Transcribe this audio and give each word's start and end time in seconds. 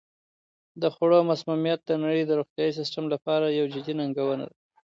د 0.81 0.83
خوړو 0.93 1.19
مسمومیت 1.31 1.79
د 1.85 1.91
نړۍ 2.03 2.21
د 2.25 2.31
روغتیايي 2.39 2.71
سیستم 2.79 3.03
لپاره 3.13 3.45
یوه 3.57 3.71
جدي 3.73 3.93
ننګونه 3.99 4.43
ده. 4.49 4.55